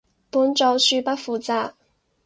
[0.31, 1.73] 本組恕不負責